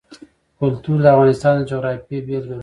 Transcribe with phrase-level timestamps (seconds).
[0.59, 2.59] کلتور د افغانستان د جغرافیې بېلګه ده.